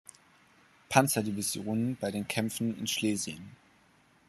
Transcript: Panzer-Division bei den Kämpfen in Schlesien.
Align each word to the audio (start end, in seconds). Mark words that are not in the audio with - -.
Panzer-Division 0.89 1.95
bei 1.97 2.09
den 2.09 2.27
Kämpfen 2.27 2.75
in 2.75 2.87
Schlesien. 2.87 3.51